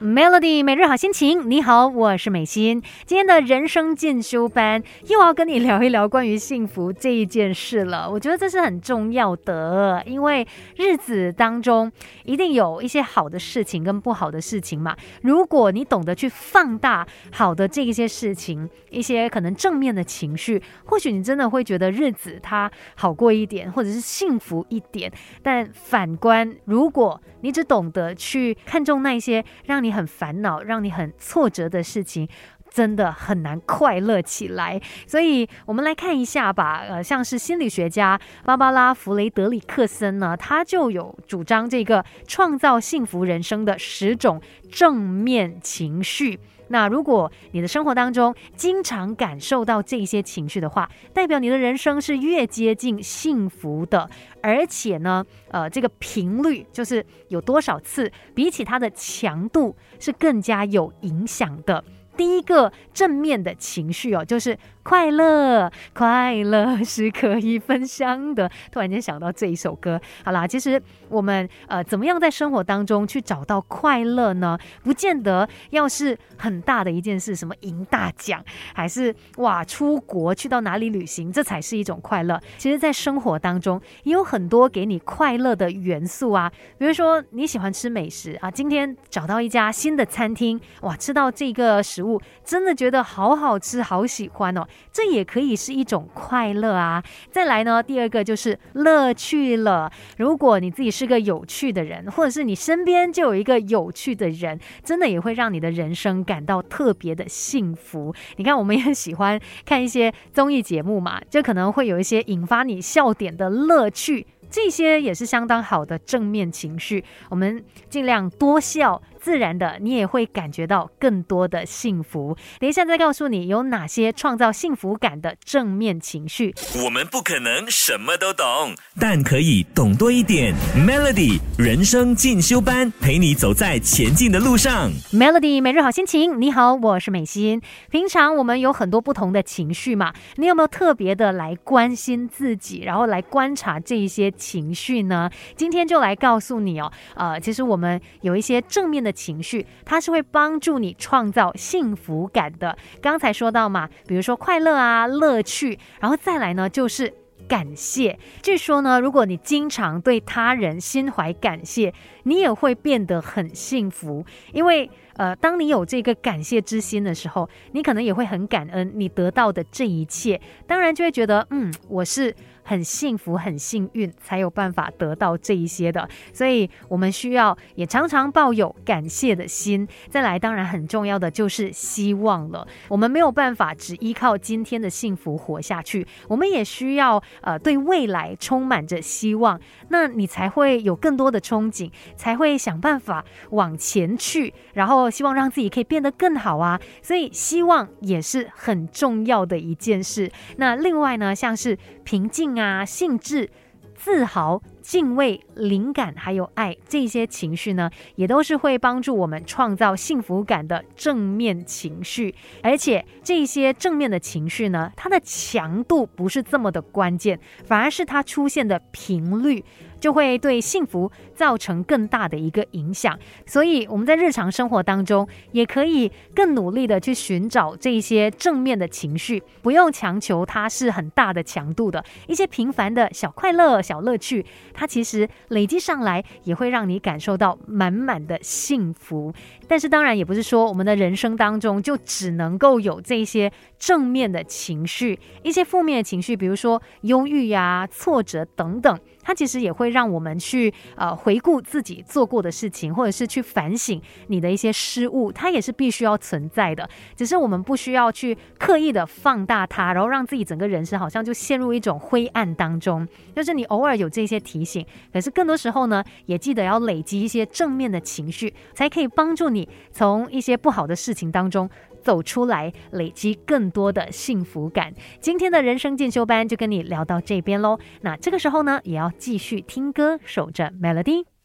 [0.00, 2.80] Melody 每日好心情，你好，我是美心。
[3.04, 8.08] 今天的人生进修班又要跟你聊一聊关于幸福这一件事了。
[8.08, 11.90] 我觉得这是很重要的，因为日子当中
[12.22, 14.96] 一定有一些好的事情跟不好的事情嘛。
[15.22, 25.12] 如果你懂得去放大好的这一些事情，一些可能正面的情绪，或许你真的会觉得日子它好过一点，或者是幸福一点。
[25.42, 32.28] 但反观，如果你只懂得去看重那些让你你很烦恼、让你很挫折的事情，
[32.70, 34.80] 真的很难快乐起来。
[35.06, 36.84] 所以，我们来看一下吧。
[36.88, 46.38] 呃，像是心理学家芭芭拉·弗雷德里克森呢，他就有主张这个创造幸福人生的十种正面情绪。
[46.70, 54.06] 那如果你的生活当中经常感受到这些情绪的话，代表你的人生是越接近幸福的。
[54.42, 61.82] 而且呢，呃，这个频率就是有多少次，比起它的强度是更加有影响的。
[62.18, 64.58] 第一个正面的情绪哦，就是。
[64.88, 68.50] 快乐，快乐是可以分享的。
[68.72, 74.58] 突然间想到这一首歌，好啦，其实我们呃，怎么样在生活当中去找到快乐呢？
[74.82, 82.40] 不见得要是很大的一件事，什么赢大奖，还是哇出国去到哪里旅行，这才是一种快乐。
[82.56, 92.07] 其实，在生活当中也有很多给你快乐的元素啊，比如说你喜欢吃美食啊，今天找到一家新的餐厅，哇，吃到这个食物，
[92.44, 94.64] 真的觉得好好吃，好喜欢哦。
[94.92, 97.02] 这也可以是一种快乐啊！
[97.32, 99.90] 再来呢，第二个就是乐趣了。
[100.18, 108.14] 如果你自己是个有趣的人，或者是你身边就有一个有趣的人，真的也会让你的人生感到特别的幸福。
[108.36, 117.04] 你看，我们也很喜欢看一些综艺节目嘛，就可能会有一些引发你笑点的乐趣，这些也是相当好的正面情绪。
[117.30, 119.02] 我们尽量多笑。
[119.20, 122.36] 自然的，你也会感觉到更多的幸福。
[122.58, 126.54] 等一下再告诉你有哪些创造幸福感的正面情绪。
[126.84, 130.54] 我们不可能什么都懂，但可以懂多一点。
[130.76, 134.90] Melody 人生进修班，陪你走在前进的路上。
[135.12, 137.60] Melody 每日好心情，你好，我是美心。
[137.90, 145.28] 平常我们有很多不同的情绪嘛，你有没有特别的来关心自己，然后来观察这一些情绪呢？
[145.56, 149.07] 今天就来告诉你哦，呃，其实我们有一些正面的。
[149.08, 152.76] 的情绪，它是会帮助你创造幸福感的。
[153.00, 157.12] 刚才说到嘛，比如说快乐啊、乐趣，然后再来呢就是
[157.48, 158.18] 感谢。
[158.42, 164.24] 据说呢，如果你经常对他人心怀感谢，你也会变得很幸福。
[164.52, 172.34] 因为呃，当你有这个感谢之心的时候，你可能也会很感恩你得到的这一切，当然就会觉得嗯，我是。
[172.68, 176.06] 很幸福，很幸运，才有办法得到这一些的。
[176.34, 179.88] 所以，我们需要也常常抱有感谢的心。
[180.10, 182.68] 再来，当然很重要的就是希望了。
[182.88, 189.58] 我们没有办法只依靠今天的幸福活下去，我们也需要呃对未来充满着希望。
[189.88, 196.78] 那你才会有更多的憧憬，才会想办法往前去，然后希望让自己可以变得更好啊。
[197.00, 200.30] 所以，希望也是很重要的一件事。
[200.58, 202.57] 那另外呢，像是平静。
[202.60, 203.50] 啊，兴致、
[203.94, 212.34] 自豪、敬畏、灵感，还有爱，这些情绪呢，也都是会帮助我们创造幸福感的正面情绪。
[212.62, 219.64] 而且这些正面的情绪呢，它的强度不是这么的关键，反而是它出现的频率。
[220.00, 239.32] 就会对幸福造成更大的一个影响，所以我们在日常生活当中也可以更努力的去寻找这些正面的情绪，不用强求它是很大的强度的一些平凡的小快乐、小乐趣，它其实累积上来也会让你感受到满满的幸福。
[239.66, 248.98] 但是当然也不是说我们的人生当中就只能够有这些正面的情绪，一些负面的情绪，比如说忧郁呀、挫折等等。
[249.22, 256.88] 它其实也会让我们去呃回顾自己做过的事情，或者是去反省你的一些失误，它也是必须要存在的。
[257.16, 263.06] 只是我们不需要去刻意的放大它，然后让自己整个人生好像就陷入一种灰暗当中。
[263.34, 271.68] 就是你偶尔有这些提醒，可是更多时候呢，也记得要累积一些正面的情绪，才可以帮助你从一些不好的事情当中。
[272.08, 274.94] 走出来，累积更多的幸福感。
[275.20, 277.78] 今天的人生进修班就跟你聊到这边喽。
[278.00, 281.37] 那这个时候呢，也要继续听歌，守着 Melody。